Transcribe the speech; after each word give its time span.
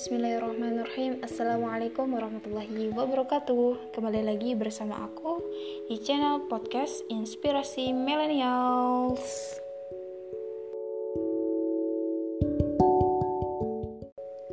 Bismillahirrahmanirrahim. 0.00 1.20
Assalamualaikum 1.20 2.08
warahmatullahi 2.16 2.88
wabarakatuh. 2.88 3.92
Kembali 3.92 4.32
lagi 4.32 4.56
bersama 4.56 4.96
aku 4.96 5.44
Di 5.92 6.00
channel 6.00 6.48
podcast 6.48 7.04
Inspirasi 7.12 7.92
Millennials. 7.92 9.20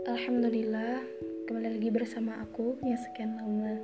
Alhamdulillah 0.04 1.08
Kembali 1.48 1.80
lagi 1.80 1.90
bersama 1.96 2.44
aku. 2.44 2.76
Yang 2.84 3.08
sekian 3.08 3.40
lama 3.40 3.80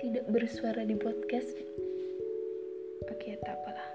Tidak 0.00 0.32
bersuara 0.32 0.80
di 0.88 0.96
podcast. 0.96 1.52
Oke 3.12 3.36
tak 3.36 3.60
apalah. 3.60 3.88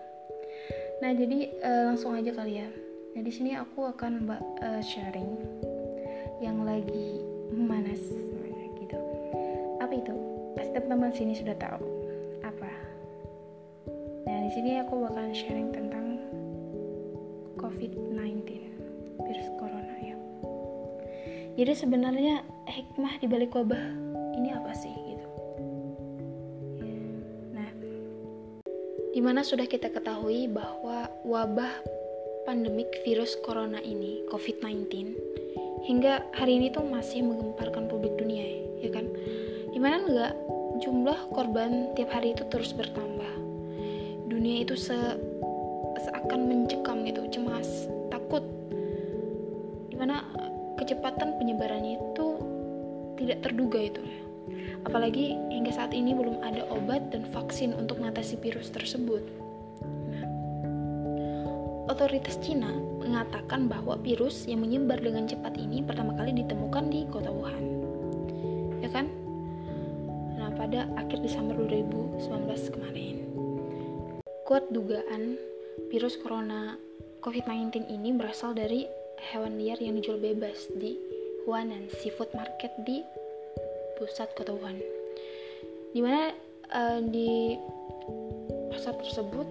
Nah 1.01 1.17
jadi 1.17 1.49
uh, 1.65 1.81
langsung 1.89 2.13
aja 2.13 2.29
kali 2.29 2.61
ya. 2.61 2.69
Nah 3.17 3.25
di 3.25 3.33
sini 3.33 3.57
aku 3.57 3.89
akan 3.89 4.21
uh, 4.61 4.81
sharing 4.85 5.33
yang 6.37 6.61
lagi 6.61 7.21
memanas 7.49 8.01
gitu. 8.77 8.99
Apa 9.81 9.93
itu? 9.93 10.13
Pasti 10.53 10.71
teman-teman 10.77 11.11
sini 11.13 11.33
sudah 11.33 11.55
tahu. 11.57 11.81
Apa? 12.45 12.71
Nah 14.25 14.37
di 14.47 14.51
sini 14.53 14.79
aku 14.81 15.01
bakalan 15.01 15.33
sharing 15.33 15.69
tentang 15.73 16.21
COVID-19 17.57 18.45
virus 19.17 19.49
corona 19.57 19.95
ya. 19.99 20.17
Jadi 21.57 21.73
sebenarnya 21.73 22.45
hikmah 22.69 23.17
di 23.17 23.27
balik 23.27 23.57
wabah 23.57 23.85
ini 24.37 24.53
apa 24.53 24.71
sih 24.77 24.93
gitu? 24.93 25.27
Nah 27.57 27.69
di 29.11 29.21
mana 29.25 29.41
sudah 29.41 29.65
kita 29.65 29.89
ketahui 29.89 30.45
bahwa 30.45 31.09
wabah 31.25 31.73
pandemik 32.45 32.87
virus 33.03 33.35
corona 33.43 33.81
ini 33.81 34.23
COVID-19 34.29 34.87
hingga 35.85 36.25
hari 36.33 36.57
ini 36.57 36.73
tuh 36.73 36.81
masih 36.85 37.21
menggemparkan 37.21 37.85
publik 37.91 38.17
dunia 38.17 38.45
ya 38.81 38.89
kan? 38.93 39.05
Di 39.73 39.79
mana 39.81 40.01
enggak? 40.01 40.33
Jumlah 40.77 41.33
korban 41.33 41.93
tiap 41.97 42.13
hari 42.13 42.37
itu 42.37 42.45
terus 42.49 42.73
bertambah. 42.73 43.33
Dunia 44.29 44.61
itu 44.61 44.77
se 44.77 44.97
seakan 45.97 46.41
mencekam 46.45 47.01
gitu 47.05 47.25
cemas 47.33 47.89
takut. 48.13 48.45
Di 49.89 49.97
mana 49.97 50.21
kecepatan 50.77 51.41
penyebarannya 51.41 51.97
itu 51.97 52.25
tidak 53.17 53.41
terduga 53.41 53.79
itu. 53.81 54.03
Apalagi 54.85 55.33
hingga 55.49 55.73
saat 55.73 55.91
ini 55.91 56.13
belum 56.13 56.45
ada 56.45 56.63
obat 56.69 57.09
dan 57.09 57.25
vaksin 57.33 57.73
untuk 57.73 57.97
mengatasi 57.97 58.37
virus 58.39 58.69
tersebut 58.69 59.25
Otoritas 61.97 62.37
Cina 62.45 62.69
mengatakan 63.01 63.65
bahwa 63.65 63.97
virus 63.97 64.45
yang 64.45 64.61
menyebar 64.61 65.01
dengan 65.01 65.25
cepat 65.25 65.57
ini 65.57 65.81
pertama 65.81 66.13
kali 66.13 66.29
ditemukan 66.29 66.93
di 66.93 67.09
kota 67.09 67.33
Wuhan. 67.33 67.65
Ya 68.85 68.89
kan? 68.93 69.09
Nah, 70.37 70.53
pada 70.53 70.85
akhir 70.93 71.25
Desember 71.25 71.57
2019 71.57 72.69
kemarin. 72.69 73.25
Kuat 74.45 74.69
dugaan 74.69 75.41
virus 75.89 76.21
corona 76.21 76.77
COVID-19 77.25 77.89
ini 77.89 78.13
berasal 78.13 78.53
dari 78.53 78.85
hewan 79.33 79.57
liar 79.57 79.81
yang 79.81 79.97
dijual 79.97 80.21
bebas 80.21 80.69
di 80.77 81.01
Huanan 81.49 81.89
Seafood 81.97 82.29
Market 82.37 82.77
di 82.85 83.01
pusat 83.97 84.29
kota 84.37 84.53
Wuhan. 84.53 84.77
Di 85.97 86.05
mana 86.05 86.29
uh, 86.77 87.01
di 87.01 87.57
pasar 88.69 88.93
tersebut 89.01 89.49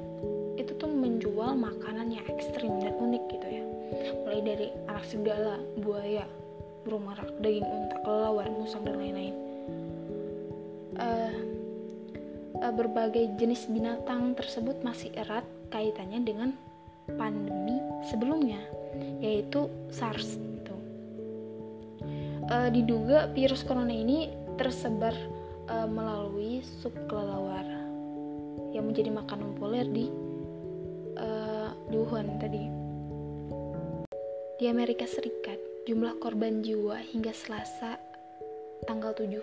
itu 0.57 0.73
tuh 0.79 0.89
menjual 0.89 1.36
makanan 1.55 2.11
yang 2.11 2.27
ekstrim 2.27 2.81
dan 2.83 2.97
unik 2.99 3.25
gitu 3.31 3.47
ya. 3.47 3.65
Mulai 4.25 4.41
dari 4.43 4.69
anak 4.91 5.05
segala 5.07 5.61
buaya 5.79 6.27
burung 6.83 7.07
merak 7.07 7.31
daging 7.43 7.67
unta 7.67 7.97
kelelawar 8.03 8.47
musang 8.51 8.83
dan 8.83 8.97
lain-lain. 8.99 9.37
Uh, 10.97 11.35
uh, 12.63 12.73
berbagai 12.73 13.37
jenis 13.37 13.69
binatang 13.69 14.33
tersebut 14.33 14.81
masih 14.81 15.13
erat 15.13 15.45
kaitannya 15.69 16.25
dengan 16.25 16.51
pandemi 17.15 17.79
sebelumnya 18.09 18.59
yaitu 19.23 19.71
SARS 19.93 20.41
itu 20.41 20.75
uh, 22.51 22.69
diduga 22.73 23.31
virus 23.31 23.63
corona 23.63 23.93
ini 23.93 24.33
tersebar 24.57 25.15
uh, 25.69 25.87
melalui 25.87 26.65
sup 26.83 26.95
kelelawar 27.07 27.65
yang 28.75 28.89
menjadi 28.89 29.13
makanan 29.13 29.57
populer 29.57 29.87
di 29.87 30.11
di 31.87 31.97
Wuhan 31.97 32.27
tadi. 32.43 32.65
Di 34.57 34.65
Amerika 34.67 35.07
Serikat, 35.07 35.61
jumlah 35.87 36.19
korban 36.19 36.65
jiwa 36.65 36.99
hingga 36.99 37.31
Selasa 37.31 38.01
tanggal 38.89 39.15
7 39.15 39.23
uh, 39.23 39.39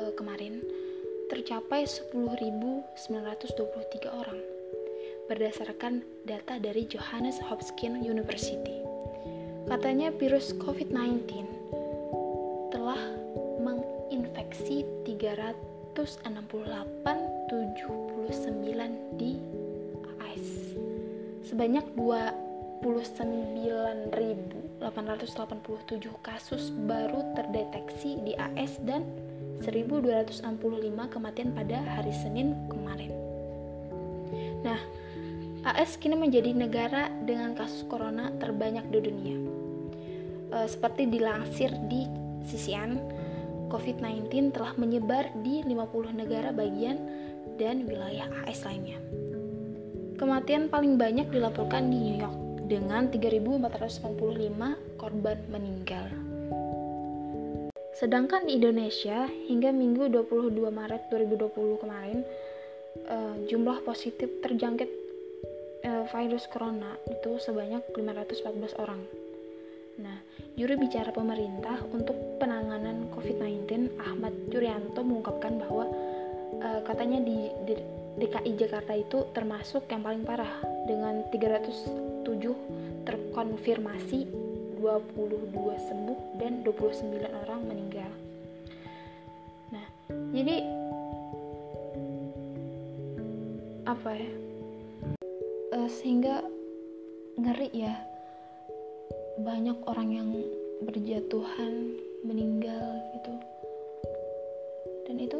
eh, 0.00 0.12
kemarin 0.16 0.64
tercapai 1.28 1.84
10.923 1.86 4.08
orang 4.08 4.40
berdasarkan 5.30 6.02
data 6.26 6.58
dari 6.58 6.90
Johannes 6.90 7.38
Hopkins 7.38 8.02
University. 8.02 8.82
Katanya 9.70 10.10
virus 10.10 10.50
COVID-19 10.58 11.46
telah 12.74 12.98
menginfeksi 13.62 14.82
368 15.06 17.30
79 17.50 19.18
di 19.18 19.42
sebanyak 21.50 21.82
29.887 21.98 24.86
kasus 26.22 26.70
baru 26.86 27.26
terdeteksi 27.34 28.22
di 28.22 28.38
AS 28.38 28.78
dan 28.86 29.02
1265 29.58 30.46
kematian 31.10 31.50
pada 31.52 31.82
hari 31.82 32.14
Senin 32.14 32.54
kemarin. 32.70 33.10
Nah, 34.62 34.78
AS 35.66 35.98
kini 35.98 36.14
menjadi 36.14 36.54
negara 36.54 37.10
dengan 37.26 37.58
kasus 37.58 37.82
corona 37.90 38.30
terbanyak 38.38 38.86
di 38.88 38.98
dunia. 39.02 39.36
E, 40.54 40.70
seperti 40.70 41.10
dilansir 41.10 41.74
di 41.90 42.06
CCN, 42.46 42.96
COVID-19 43.68 44.54
telah 44.54 44.72
menyebar 44.78 45.34
di 45.44 45.60
50 45.66 46.14
negara 46.14 46.54
bagian 46.54 46.96
dan 47.60 47.84
wilayah 47.84 48.32
AS 48.48 48.64
lainnya. 48.64 49.19
Kematian 50.20 50.68
paling 50.68 51.00
banyak 51.00 51.32
dilaporkan 51.32 51.88
di 51.88 51.96
New 51.96 52.16
York 52.20 52.36
dengan 52.68 53.08
3.495 53.08 55.00
korban 55.00 55.38
meninggal. 55.48 56.12
Sedangkan 57.96 58.44
di 58.44 58.60
Indonesia 58.60 59.24
hingga 59.48 59.72
Minggu 59.72 60.12
22 60.12 60.60
Maret 60.68 61.08
2020 61.08 61.80
kemarin 61.80 62.20
uh, 63.08 63.32
jumlah 63.48 63.80
positif 63.80 64.28
terjangkit 64.44 64.92
uh, 65.88 66.04
virus 66.12 66.44
corona 66.52 67.00
itu 67.08 67.40
sebanyak 67.40 67.80
514 67.96 68.76
orang. 68.76 69.00
Nah, 70.04 70.20
juru 70.52 70.76
bicara 70.76 71.16
pemerintah 71.16 71.80
untuk 71.96 72.16
penanganan 72.36 73.08
COVID-19 73.16 73.96
Ahmad 74.04 74.36
Yuryanto 74.52 75.00
mengungkapkan 75.00 75.56
bahwa 75.64 75.88
uh, 76.60 76.80
katanya 76.84 77.24
di, 77.24 77.48
di 77.64 77.99
DKI 78.18 78.58
Jakarta 78.58 78.92
itu 78.98 79.22
termasuk 79.30 79.86
yang 79.86 80.02
paling 80.02 80.26
parah 80.26 80.50
dengan 80.88 81.22
307 81.30 82.26
terkonfirmasi 83.06 84.26
22 84.80 85.86
sembuh 85.86 86.20
dan 86.40 86.64
29 86.66 87.44
orang 87.46 87.60
meninggal. 87.68 88.10
Nah, 89.70 89.86
jadi 90.34 90.56
apa 93.86 94.10
ya? 94.16 94.30
Uh, 95.70 95.90
sehingga 95.90 96.42
ngeri 97.38 97.70
ya. 97.70 97.94
Banyak 99.40 99.78
orang 99.88 100.08
yang 100.10 100.28
berjatuhan, 100.84 101.96
meninggal 102.26 103.00
gitu. 103.16 103.34
Dan 105.06 105.16
itu 105.16 105.38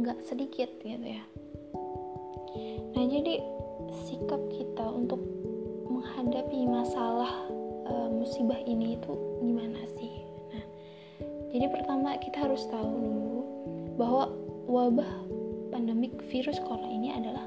nggak 0.00 0.18
sedikit 0.22 0.70
gitu 0.84 1.06
ya 1.06 1.24
Nah, 2.96 3.04
jadi 3.06 3.40
sikap 4.06 4.40
kita 4.50 4.86
untuk 4.86 5.20
menghadapi 5.90 6.66
masalah 6.66 7.32
e, 7.86 7.94
musibah 8.10 8.58
ini 8.66 8.98
itu 8.98 9.12
gimana 9.42 9.80
sih? 9.98 10.12
Nah, 10.50 10.64
jadi 11.54 11.66
pertama 11.70 12.18
kita 12.18 12.50
harus 12.50 12.66
tahu 12.70 12.90
dulu 12.90 13.40
bahwa 13.98 14.24
wabah 14.70 15.12
pandemik 15.70 16.14
virus 16.30 16.58
corona 16.62 16.90
ini 16.90 17.14
adalah 17.14 17.46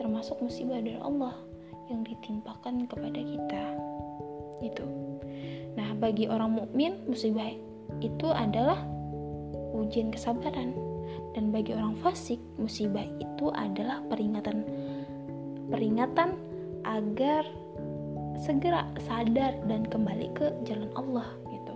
termasuk 0.00 0.40
musibah 0.40 0.80
dari 0.80 1.00
Allah 1.00 1.36
yang 1.92 2.04
ditimpakan 2.06 2.88
kepada 2.88 3.20
kita. 3.20 3.64
Itu. 4.60 4.84
Nah, 5.76 5.96
bagi 5.96 6.28
orang 6.28 6.56
mukmin 6.56 7.00
musibah 7.08 7.48
itu 8.00 8.28
adalah 8.28 8.80
ujian 9.76 10.12
kesabaran 10.12 10.89
dan 11.34 11.54
bagi 11.54 11.74
orang 11.74 11.94
fasik 12.02 12.38
musibah 12.58 13.04
itu 13.22 13.50
adalah 13.54 14.02
peringatan 14.10 14.66
peringatan 15.70 16.34
agar 16.82 17.46
segera 18.40 18.88
sadar 19.04 19.52
dan 19.68 19.84
kembali 19.86 20.32
ke 20.32 20.50
jalan 20.64 20.90
Allah 20.96 21.28
gitu. 21.52 21.74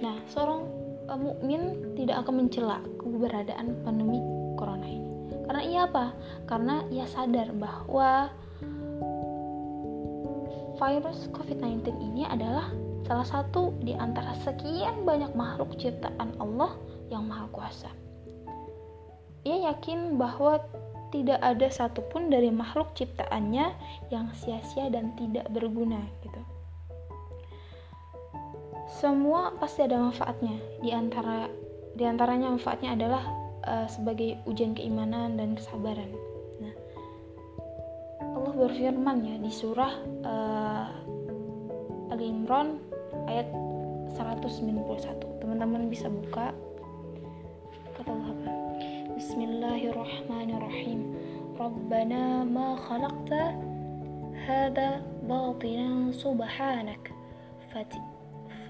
Nah, 0.00 0.16
seorang 0.30 0.62
uh, 1.10 1.18
mukmin 1.18 1.92
tidak 1.98 2.24
akan 2.24 2.46
mencela 2.46 2.78
keberadaan 3.02 3.74
pandemi 3.82 4.22
corona 4.54 4.86
ini. 4.86 5.10
Karena 5.46 5.62
ia 5.62 5.80
apa? 5.86 6.06
Karena 6.46 6.82
ia 6.94 7.06
sadar 7.10 7.50
bahwa 7.54 8.30
virus 10.76 11.32
COVID-19 11.32 11.88
ini 12.04 12.28
adalah 12.28 12.68
salah 13.08 13.24
satu 13.24 13.72
di 13.80 13.96
antara 13.96 14.34
sekian 14.44 15.06
banyak 15.06 15.32
makhluk 15.32 15.72
ciptaan 15.78 16.36
Allah 16.42 16.76
yang 17.12 17.26
Maha 17.26 17.46
Kuasa. 17.50 17.90
Ia 19.46 19.70
yakin 19.70 20.18
bahwa 20.18 20.58
tidak 21.14 21.38
ada 21.38 21.70
satupun 21.70 22.28
dari 22.28 22.50
makhluk 22.50 22.90
ciptaannya 22.98 23.70
yang 24.10 24.26
sia-sia 24.34 24.90
dan 24.90 25.14
tidak 25.14 25.46
berguna 25.54 26.02
gitu. 26.26 26.40
Semua 28.90 29.54
pasti 29.54 29.86
ada 29.86 30.02
manfaatnya. 30.02 30.58
Di 30.82 30.90
antara 30.90 31.46
di 31.94 32.04
antaranya 32.04 32.50
manfaatnya 32.50 32.98
adalah 32.98 33.22
uh, 33.64 33.86
sebagai 33.86 34.40
ujian 34.50 34.74
keimanan 34.74 35.38
dan 35.38 35.54
kesabaran. 35.54 36.10
Nah, 36.58 36.74
Allah 38.34 38.54
berfirman 38.66 39.18
ya 39.24 39.36
di 39.38 39.52
surah 39.52 39.92
uh, 40.26 40.86
Ali 42.10 42.30
Imran 42.34 42.82
ayat 43.30 43.46
191. 44.16 45.44
Teman-teman 45.44 45.86
bisa 45.86 46.10
buka 46.10 46.50
Allah? 48.06 48.34
Bismillahirrahmanirrahim. 49.18 51.10
Rabbana 51.58 52.46
ma 52.46 52.78
khalaqta 52.78 53.58
hada 54.46 55.02
batilan 55.26 56.14
subhanak 56.14 57.10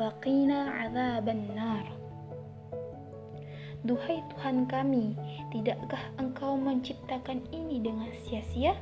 faqina 0.00 0.72
azaban 0.88 1.52
nar. 1.52 1.84
Duhai 3.86 4.24
Tuhan 4.34 4.66
kami, 4.66 5.14
tidakkah 5.54 6.00
Engkau 6.18 6.58
menciptakan 6.58 7.44
ini 7.54 7.78
dengan 7.78 8.10
sia-sia? 8.26 8.74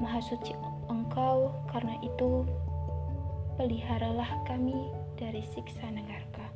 Maha 0.00 0.22
suci 0.24 0.54
Engkau, 0.88 1.52
karena 1.74 2.00
itu 2.00 2.46
peliharalah 3.60 4.30
kami 4.48 4.88
dari 5.20 5.44
siksa 5.52 5.90
neraka. 5.92 6.48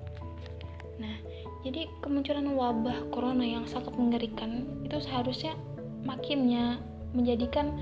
Nah, 1.00 1.16
jadi 1.60 1.92
kemunculan 2.00 2.48
wabah 2.56 3.12
corona 3.12 3.44
yang 3.44 3.68
sangat 3.68 3.92
mengerikan 3.96 4.64
itu 4.80 4.96
seharusnya 5.04 5.52
makinnya 6.08 6.80
menjadikan 7.12 7.76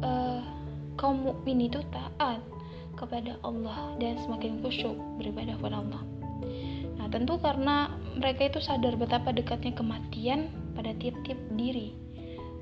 uh, 0.00 0.40
kaum 0.96 1.20
mukmin 1.20 1.68
itu 1.68 1.80
taat 1.92 2.40
kepada 2.96 3.36
Allah 3.44 3.96
dan 3.96 4.16
semakin 4.20 4.60
khusyuk 4.60 4.96
beribadah 5.16 5.56
kepada 5.56 5.76
Allah. 5.80 6.02
Nah, 7.00 7.06
tentu 7.08 7.40
karena 7.40 7.96
mereka 8.16 8.52
itu 8.52 8.60
sadar 8.60 8.96
betapa 9.00 9.32
dekatnya 9.32 9.72
kematian 9.72 10.52
pada 10.76 10.92
tiap-tiap 11.00 11.40
diri 11.56 11.96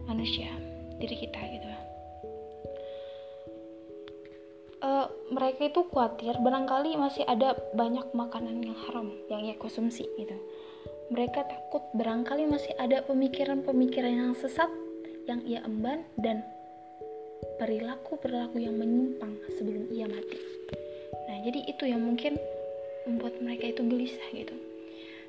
manusia, 0.07 0.51
diri 1.03 1.15
kita 1.19 1.41
gitu. 1.43 1.69
Uh, 4.79 5.11
mereka 5.35 5.67
itu 5.67 5.83
khawatir 5.91 6.39
barangkali 6.39 6.95
masih 6.95 7.27
ada 7.27 7.59
banyak 7.75 8.15
makanan 8.15 8.63
yang 8.63 8.79
haram 8.87 9.11
yang 9.27 9.43
ia 9.43 9.59
konsumsi 9.59 10.07
gitu. 10.15 10.39
Mereka 11.11 11.51
takut 11.51 11.83
barangkali 11.99 12.47
masih 12.47 12.79
ada 12.79 13.03
pemikiran-pemikiran 13.03 14.13
yang 14.13 14.33
sesat 14.39 14.71
yang 15.27 15.43
ia 15.43 15.67
emban 15.67 16.07
dan 16.15 16.47
perilaku-perilaku 17.59 18.63
yang 18.63 18.79
menyimpang 18.79 19.35
sebelum 19.59 19.91
ia 19.91 20.07
mati. 20.07 20.39
Nah, 21.29 21.37
jadi 21.43 21.61
itu 21.67 21.85
yang 21.91 22.07
mungkin 22.07 22.39
membuat 23.05 23.35
mereka 23.43 23.75
itu 23.75 23.83
gelisah 23.83 24.29
gitu. 24.31 24.55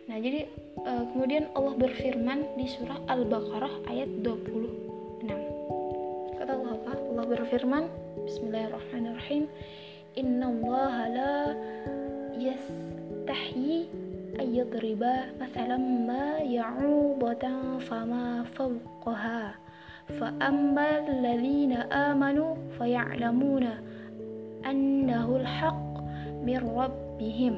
Nah, 0.09 0.17
jadi 0.17 0.49
uh, 0.83 1.03
kemudian 1.13 1.53
Allah 1.53 1.77
berfirman 1.77 2.57
di 2.57 2.65
surah 2.65 2.97
Al-Baqarah 3.09 3.93
ayat 3.93 4.09
26. 4.25 5.29
Kata 6.37 6.51
Allah 6.55 6.71
apa? 6.81 6.93
Allah 6.97 7.25
berfirman, 7.29 7.83
Bismillahirrahmanirrahim, 8.24 9.50
Inna 10.14 10.46
Allah 10.50 10.94
la 11.10 11.36
yastahyi 12.34 13.90
ayyadriba 14.38 15.34
mathalan 15.38 16.06
ma 16.06 16.38
ya'udatan 16.42 17.82
fama 17.84 18.46
fawqaha 18.54 19.64
فأما 20.04 21.08
الذين 21.08 21.72
آمنوا 21.88 22.54
فيعلمون 22.78 23.66
أنه 24.66 25.36
الحق 25.36 25.92
من 26.44 26.60
ربهم 26.60 27.54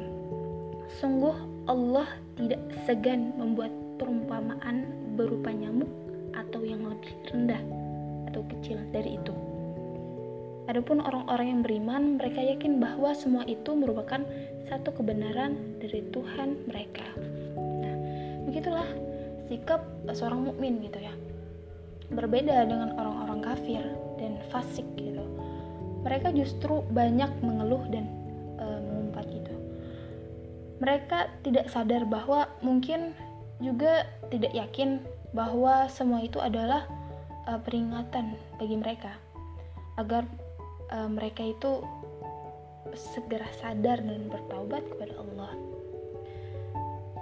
Sungguh 1.02 1.34
Allah 1.66 2.06
tidak 2.38 2.62
segan 2.86 3.34
membuat 3.34 3.74
perumpamaan 3.98 4.86
berupa 5.18 5.50
nyamuk 5.50 5.90
atau 6.30 6.62
yang 6.62 6.86
lebih 6.86 7.10
rendah 7.26 7.58
atau 8.30 8.46
kecil 8.54 8.78
dari 8.94 9.18
itu. 9.18 9.34
Adapun 10.71 11.03
orang-orang 11.03 11.47
yang 11.51 11.61
beriman, 11.67 12.03
mereka 12.15 12.39
yakin 12.39 12.79
bahwa 12.79 13.11
semua 13.11 13.43
itu 13.43 13.75
merupakan 13.75 14.23
satu 14.71 14.95
kebenaran 14.95 15.59
dari 15.83 15.99
Tuhan 16.15 16.63
mereka. 16.71 17.03
Nah, 17.59 17.95
begitulah 18.47 18.87
sikap 19.51 19.83
seorang 20.15 20.47
mukmin 20.47 20.79
gitu 20.79 21.03
ya. 21.03 21.11
Berbeda 22.07 22.63
dengan 22.71 22.95
orang-orang 22.95 23.43
kafir 23.43 23.83
dan 24.15 24.39
fasik 24.47 24.87
gitu. 24.95 25.27
Mereka 26.07 26.31
justru 26.31 26.79
banyak 26.87 27.29
mengeluh 27.43 27.83
dan 27.91 28.07
mereka 30.81 31.29
tidak 31.45 31.69
sadar 31.69 32.09
bahwa 32.09 32.49
mungkin 32.65 33.13
juga 33.61 34.09
tidak 34.33 34.49
yakin 34.57 34.97
bahwa 35.29 35.85
semua 35.93 36.25
itu 36.25 36.41
adalah 36.41 36.89
uh, 37.45 37.61
peringatan 37.61 38.33
bagi 38.57 38.75
mereka 38.81 39.13
agar 40.01 40.25
uh, 40.91 41.09
mereka 41.09 41.43
itu 41.43 41.81
segera 42.93 43.47
sadar 43.59 44.03
dan 44.03 44.27
bertaubat 44.27 44.83
kepada 44.91 45.15
Allah. 45.19 45.51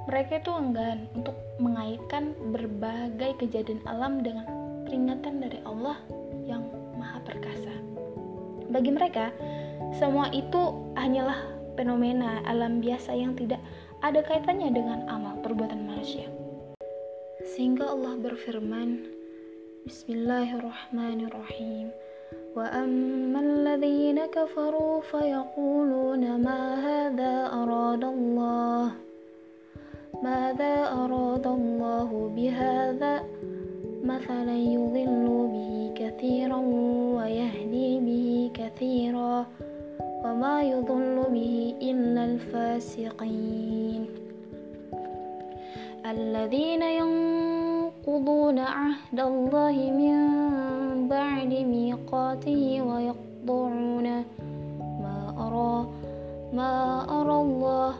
Mereka 0.09 0.41
itu 0.41 0.49
enggan 0.49 1.05
untuk 1.13 1.37
mengaitkan 1.61 2.33
berbagai 2.49 3.45
kejadian 3.45 3.77
alam 3.85 4.25
dengan 4.25 4.49
peringatan 4.89 5.37
dari 5.37 5.61
Allah 5.69 6.01
yang 6.49 6.65
Maha 6.97 7.21
Perkasa. 7.21 7.69
Bagi 8.73 8.89
mereka, 8.89 9.29
semua 10.01 10.33
itu 10.33 10.73
hanyalah 10.97 11.37
fenomena 11.77 12.41
alam 12.49 12.81
biasa 12.81 13.13
yang 13.13 13.37
tidak 13.37 13.61
ada 14.01 14.25
kaitannya 14.25 14.73
dengan 14.73 15.05
amal 15.05 15.37
perbuatan 15.45 15.85
manusia. 15.85 16.25
Sehingga 17.53 17.93
Allah 17.93 18.17
berfirman, 18.17 19.13
Bismillahirrahmanirrahim. 19.85 22.08
Wa 22.55 22.65
ammal 22.71 23.63
ladzina 23.65 24.25
kafaru 24.27 25.05
fayaquluna 25.05 26.37
ma 26.41 26.59
hadza 26.81 27.53
aradallah 27.53 29.09
ماذا 30.23 30.91
أراد 30.91 31.47
الله 31.47 32.31
بهذا؟ 32.35 33.23
مثلا 34.03 34.55
يضل 34.57 35.27
به 35.53 35.91
كثيرا 35.95 36.59
ويهدي 37.15 37.99
به 37.99 38.51
كثيرا 38.53 39.45
وما 40.25 40.61
يضل 40.61 41.23
به 41.31 41.75
إلا 41.81 42.25
الفاسقين. 42.25 44.05
الذين 46.05 46.81
ينقضون 46.81 48.59
عهد 48.59 49.19
الله 49.19 49.75
من 49.99 50.15
بعد 51.08 51.52
ميقاته 51.52 52.62
ويقطعون 52.82 54.08
ما 55.02 55.18
أرى 55.44 55.76
ما 56.52 56.74
أرى 57.20 57.36
الله 57.46 57.94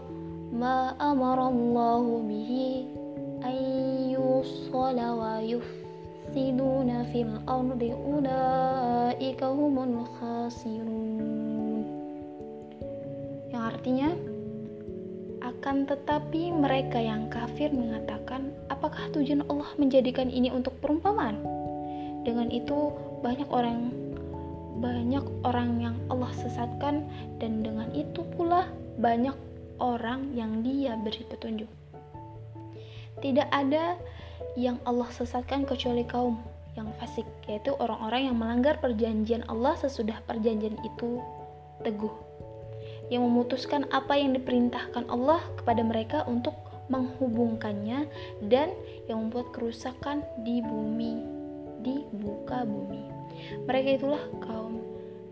ما 0.53 0.79
أمر 1.01 1.39
الله 1.49 2.05
به 2.29 2.53
أن 3.45 3.59
يوصل 4.17 4.99
ويفسدون 5.21 6.91
في 7.13 7.21
الأرض 7.23 7.83
أولئك 8.07 9.41
هم 9.45 9.75
الخاسرون 9.79 11.25
artinya 13.85 14.17
akan 15.45 15.85
tetapi 15.85 16.49
mereka 16.57 16.97
yang 16.97 17.29
kafir 17.29 17.69
mengatakan, 17.69 18.49
apakah 18.73 19.13
tujuan 19.13 19.45
Allah 19.53 19.69
menjadikan 19.77 20.33
ini 20.33 20.49
untuk 20.49 20.73
perumpamaan? 20.81 21.37
Dengan 22.24 22.52
itu 22.52 22.94
banyak 23.24 23.50
orang 23.52 23.92
banyak 24.80 25.26
orang 25.44 25.84
yang 25.84 25.96
Allah 26.08 26.32
sesatkan 26.40 27.04
dan 27.44 27.60
dengan 27.60 27.92
itu 27.92 28.24
pula 28.36 28.72
banyak 28.96 29.36
orang 29.84 30.32
yang 30.32 30.64
dia 30.64 30.96
beri 30.96 31.24
petunjuk. 31.28 31.68
Tidak 33.20 33.52
ada 33.52 34.00
yang 34.56 34.80
Allah 34.88 35.12
sesatkan 35.12 35.68
kecuali 35.68 36.08
kaum 36.08 36.40
yang 36.80 36.88
fasik, 36.96 37.28
yaitu 37.44 37.76
orang-orang 37.76 38.32
yang 38.32 38.38
melanggar 38.40 38.80
perjanjian 38.80 39.44
Allah 39.52 39.76
sesudah 39.76 40.24
perjanjian 40.24 40.80
itu 40.88 41.20
teguh 41.84 42.30
yang 43.10 43.26
memutuskan 43.26 43.90
apa 43.90 44.16
yang 44.16 44.38
diperintahkan 44.38 45.10
Allah 45.10 45.42
kepada 45.60 45.82
mereka 45.82 46.24
untuk 46.30 46.54
menghubungkannya 46.94 48.06
dan 48.50 48.74
yang 49.10 49.28
membuat 49.28 49.50
kerusakan 49.54 50.22
di 50.46 50.62
bumi 50.62 51.39
di 51.84 52.04
buka 52.12 52.64
bumi. 52.68 53.04
Mereka 53.66 53.90
itulah 54.02 54.24
kaum 54.44 54.84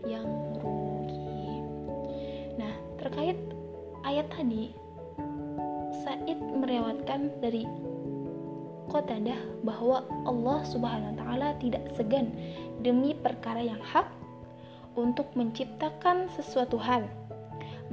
yang 0.08 0.27
rugi. 0.62 1.60
Nah, 2.56 2.74
terkait 3.00 3.38
ayat 4.08 4.27
tadi 4.32 4.72
Said 6.04 6.39
merewatkan 6.39 7.36
dari 7.44 7.68
Qatadah 8.88 9.68
bahwa 9.68 10.08
Allah 10.24 10.60
Subhanahu 10.63 11.12
wa 11.12 11.18
taala 11.20 11.50
tidak 11.60 11.84
segan 12.00 12.32
demi 12.80 13.12
perkara 13.12 13.60
yang 13.60 13.84
hak 13.84 14.08
untuk 14.96 15.27
menciptakan 15.36 16.32
sesuatu 16.32 16.80
hal, 16.80 17.06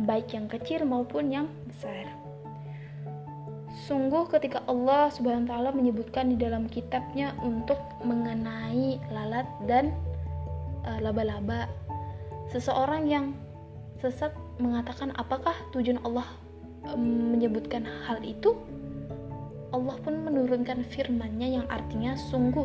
baik 0.07 0.31
yang 0.31 0.47
kecil 0.47 0.87
maupun 0.87 1.35
yang 1.35 1.47
besar. 1.67 2.24
Sungguh 3.85 4.25
ketika 4.33 4.65
Allah 4.65 5.13
Subhanahu 5.13 5.45
wa 5.45 5.51
taala 5.53 5.71
menyebutkan 5.77 6.33
di 6.33 6.41
dalam 6.41 6.73
kitabnya 6.73 7.37
untuk 7.45 7.77
mengenai 8.01 8.97
lalat 9.13 9.45
dan 9.69 9.93
uh, 10.89 11.05
laba-laba, 11.05 11.69
seseorang 12.49 13.05
yang 13.05 13.37
sesat 14.01 14.33
mengatakan 14.57 15.13
apakah 15.21 15.53
tujuan 15.77 16.01
Allah 16.01 16.25
um, 16.89 17.37
menyebutkan 17.37 17.85
hal 18.09 18.25
itu? 18.25 18.57
Allah 19.77 20.01
pun 20.01 20.17
menurunkan 20.25 20.81
firman-Nya 20.89 21.61
yang 21.61 21.67
artinya 21.69 22.17
sungguh 22.17 22.65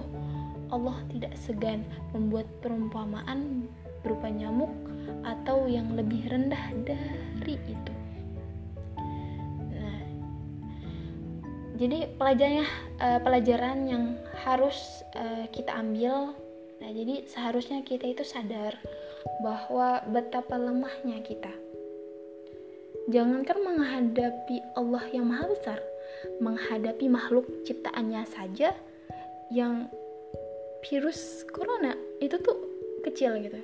Allah 0.71 1.03
tidak 1.11 1.35
segan 1.35 1.83
membuat 2.15 2.47
perumpamaan 2.63 3.67
berupa 4.07 4.31
nyamuk 4.31 4.71
atau 5.27 5.67
yang 5.67 5.91
lebih 5.99 6.31
rendah 6.31 6.63
dari 6.87 7.59
itu. 7.67 7.98
Jadi 11.79 12.11
pelajarannya 12.19 12.67
uh, 12.99 13.19
pelajaran 13.23 13.77
yang 13.87 14.03
harus 14.43 15.03
uh, 15.15 15.47
kita 15.49 15.71
ambil. 15.79 16.35
Nah, 16.79 16.91
jadi 16.91 17.23
seharusnya 17.27 17.83
kita 17.83 18.07
itu 18.07 18.23
sadar 18.23 18.75
bahwa 19.43 20.03
betapa 20.11 20.55
lemahnya 20.59 21.23
kita. 21.23 21.51
Jangankan 23.09 23.57
menghadapi 23.63 24.59
Allah 24.75 25.03
yang 25.11 25.31
Maha 25.31 25.49
Besar, 25.49 25.79
menghadapi 26.43 27.07
makhluk 27.07 27.47
ciptaannya 27.63 28.23
saja 28.27 28.75
yang 29.49 29.89
virus 30.85 31.43
corona 31.51 31.95
itu 32.23 32.39
tuh 32.39 32.55
kecil 33.03 33.35
gitu 33.39 33.59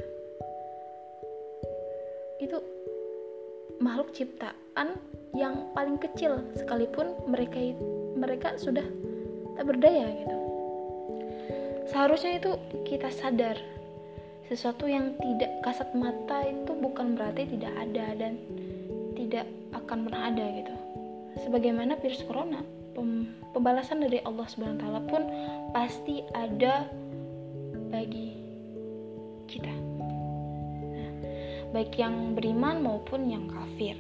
itu 2.44 2.58
makhluk 3.80 4.12
ciptaan 4.12 5.00
yang 5.36 5.72
paling 5.72 5.96
kecil 6.00 6.44
sekalipun 6.56 7.16
mereka 7.28 7.56
mereka 8.26 8.58
sudah 8.58 8.84
tak 9.54 9.66
berdaya 9.70 10.10
gitu. 10.18 10.38
Seharusnya 11.94 12.42
itu 12.42 12.52
kita 12.90 13.14
sadar 13.14 13.54
sesuatu 14.50 14.90
yang 14.90 15.14
tidak 15.22 15.62
kasat 15.62 15.94
mata 15.94 16.42
itu 16.46 16.74
bukan 16.74 17.14
berarti 17.14 17.46
tidak 17.54 17.74
ada 17.78 18.18
dan 18.18 18.42
tidak 19.14 19.46
akan 19.78 20.10
pernah 20.10 20.34
ada 20.34 20.46
gitu. 20.58 20.76
Sebagaimana 21.46 22.02
virus 22.02 22.26
corona 22.26 22.66
pembalasan 23.54 24.02
dari 24.02 24.18
Allah 24.26 24.46
Subhanahu 24.50 24.82
taala 24.82 25.02
pun 25.06 25.24
pasti 25.76 26.26
ada 26.34 26.90
bagi 27.94 28.34
kita. 29.46 29.74
Nah, 30.82 31.12
baik 31.78 31.94
yang 32.02 32.34
beriman 32.34 32.82
maupun 32.82 33.30
yang 33.30 33.46
kafir. 33.46 33.98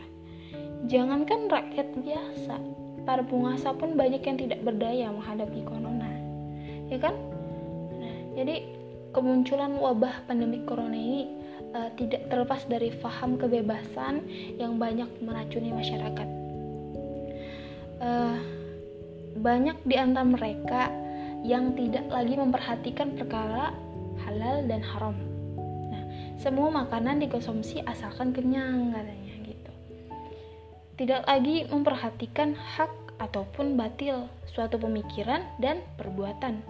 Jangankan 0.89 1.49
rakyat 1.49 1.87
biasa 2.01 2.84
para 3.05 3.21
penguasa 3.23 3.71
pun 3.77 3.93
banyak 3.95 4.21
yang 4.25 4.37
tidak 4.37 4.59
berdaya 4.65 5.13
menghadapi 5.13 5.61
corona 5.63 6.11
ya 6.89 6.97
kan 6.99 7.15
nah, 8.01 8.17
jadi 8.35 8.65
kemunculan 9.15 9.77
wabah 9.79 10.27
pandemi 10.27 10.61
corona 10.67 10.97
ini 10.97 11.29
uh, 11.71 11.89
tidak 11.95 12.27
terlepas 12.27 12.65
dari 12.67 12.91
faham 12.99 13.39
kebebasan 13.39 14.25
yang 14.59 14.75
banyak 14.81 15.07
meracuni 15.23 15.71
masyarakat 15.71 16.27
uh, 18.01 18.37
banyak 19.35 19.77
di 19.83 19.95
antara 19.99 20.25
mereka 20.25 20.81
yang 21.45 21.77
tidak 21.77 22.09
lagi 22.09 22.33
memperhatikan 22.33 23.13
perkara 23.13 23.69
halal 24.25 24.65
dan 24.65 24.81
haram. 24.81 25.15
Nah, 25.93 26.03
semua 26.41 26.73
makanan 26.73 27.21
dikonsumsi 27.21 27.85
asalkan 27.85 28.33
kenyang 28.33 28.89
katanya. 28.89 29.24
Tidak 30.95 31.27
lagi 31.27 31.67
memperhatikan 31.67 32.55
hak 32.55 33.19
ataupun 33.19 33.75
batil 33.75 34.31
suatu 34.47 34.79
pemikiran 34.79 35.43
dan 35.59 35.83
perbuatan. 35.99 36.63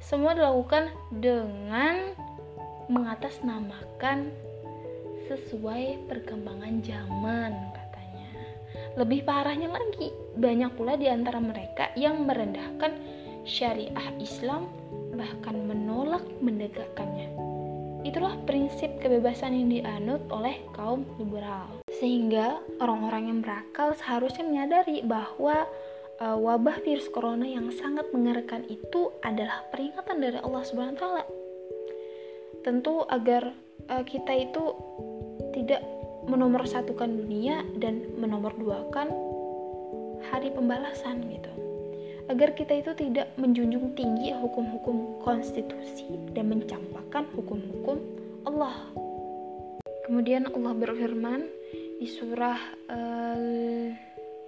Semua 0.00 0.36
dilakukan 0.36 0.92
dengan 1.10 2.12
mengatasnamakan 2.92 4.30
sesuai 5.26 6.06
perkembangan 6.06 6.84
zaman 6.84 7.76
lebih 8.96 9.28
parahnya 9.28 9.68
lagi, 9.68 10.08
banyak 10.40 10.72
pula 10.72 10.96
di 10.96 11.04
antara 11.04 11.36
mereka 11.36 11.92
yang 12.00 12.24
merendahkan 12.24 12.96
syariah 13.44 14.08
Islam 14.16 14.72
bahkan 15.12 15.68
menolak 15.68 16.24
menegakkannya. 16.40 17.28
Itulah 18.08 18.40
prinsip 18.48 18.96
kebebasan 19.04 19.52
yang 19.52 19.68
dianut 19.68 20.24
oleh 20.32 20.64
kaum 20.72 21.04
liberal. 21.20 21.85
Sehingga 21.96 22.60
orang-orang 22.78 23.32
yang 23.32 23.38
berakal 23.40 23.96
seharusnya 23.96 24.44
menyadari 24.44 25.00
bahwa 25.00 25.64
uh, 26.20 26.36
wabah 26.36 26.80
virus 26.84 27.08
corona 27.08 27.48
yang 27.48 27.72
sangat 27.72 28.08
mengerikan 28.12 28.64
itu 28.68 29.12
adalah 29.24 29.64
peringatan 29.72 30.20
dari 30.20 30.38
Allah 30.40 30.62
Subhanahu 30.64 30.96
wa 30.96 31.00
taala. 31.00 31.24
Tentu 32.64 33.04
agar 33.08 33.52
uh, 33.88 34.04
kita 34.04 34.32
itu 34.36 34.64
tidak 35.56 35.80
menomorsatukan 36.26 37.08
dunia 37.22 37.62
dan 37.78 38.02
menomorduakan 38.18 39.08
hari 40.26 40.50
pembalasan 40.50 41.22
gitu 41.30 41.56
agar 42.26 42.58
kita 42.58 42.82
itu 42.82 42.92
tidak 42.98 43.30
menjunjung 43.38 43.94
tinggi 43.94 44.34
hukum-hukum 44.34 45.22
konstitusi 45.22 46.10
dan 46.34 46.50
mencampakkan 46.50 47.30
hukum-hukum 47.38 48.02
Allah. 48.42 48.74
Kemudian 50.06 50.50
Allah 50.50 50.74
berfirman 50.74 51.46
di 51.95 52.07
surah 52.07 52.59
uh, 52.91 53.87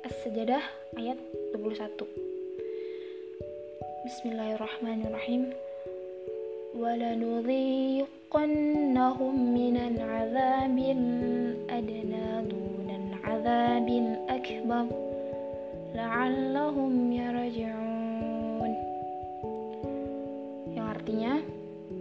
As-Sajadah 0.04 0.64
ayat 1.00 1.20
21. 1.56 2.04
Bismillahirrahmanirrahim. 4.04 5.56
وَلَنُذِيقَنَّهُمْ 6.74 8.06
مِنَ 9.54 9.76
الْعَذَابِ 9.78 10.78
الْأَدْنَى 10.78 12.28
دُونَ 12.50 12.90
الْعَذَابِ 12.90 13.88
الْأَكْبَرِ 13.88 14.88
لَعَلَّهُمْ 15.94 16.94
يَرْجِعُونَ 17.14 18.72
yang 20.74 20.88
artinya 20.90 21.34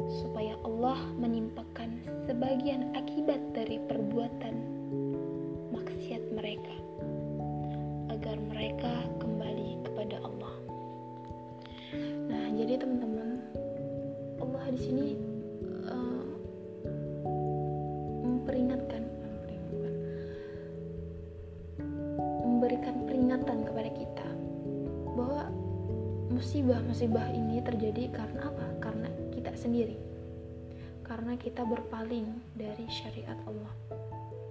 supaya 0.09 0.57
Allah 0.65 0.97
menimpakan 1.21 2.00
sebagian 2.25 2.97
akibat 2.97 3.41
dari 3.53 3.77
perbuatan 3.85 4.57
maksiat 5.69 6.25
mereka 6.33 6.75
agar 8.09 8.37
mereka 8.49 8.93
kembali 9.21 9.79
kepada 9.85 10.17
Allah. 10.25 10.55
Nah, 12.29 12.47
jadi 12.57 12.81
teman-teman, 12.81 13.38
Allah 14.41 14.65
di 14.73 14.81
sini 14.81 15.07
uh, 15.87 16.27
memperingatkan, 18.25 19.03
memberikan 22.49 22.95
peringatan 23.05 23.59
kepada 23.69 23.91
kita 23.93 24.29
bahwa 25.15 25.53
musibah-musibah 26.33 27.29
ini 27.33 27.61
terjadi 27.61 28.09
karena 28.12 28.41
apa? 28.49 28.67
Karena 28.81 29.08
sendiri. 29.59 29.99
Karena 31.03 31.35
kita 31.35 31.67
berpaling 31.67 32.31
dari 32.55 32.87
syariat 32.87 33.37
Allah. 33.50 33.75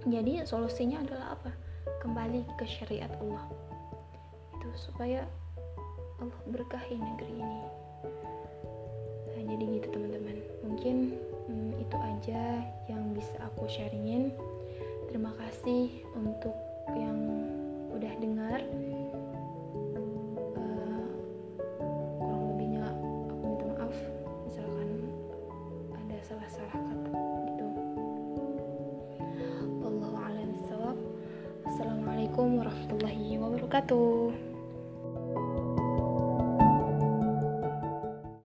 Jadi 0.04 0.44
solusinya 0.44 1.00
adalah 1.00 1.40
apa? 1.40 1.50
Kembali 2.04 2.44
ke 2.60 2.68
syariat 2.68 3.10
Allah. 3.24 3.48
Itu 4.60 4.68
supaya 4.76 5.24
Allah 6.20 6.40
berkahi 6.50 7.00
negeri 7.00 7.34
ini. 7.40 7.60
Nah, 9.32 9.42
jadi 9.48 9.64
gitu 9.80 9.86
teman-teman. 9.88 10.36
Mungkin 10.66 10.96
hmm, 11.48 11.70
itu 11.80 11.96
aja 11.96 12.42
yang 12.90 13.16
bisa 13.16 13.36
aku 13.40 13.64
sharingin. 13.70 14.34
Terima 15.08 15.32
kasih 15.40 16.04
untuk 16.18 16.52
yang 16.92 17.16
udah 17.96 18.12
dengar. 18.20 18.60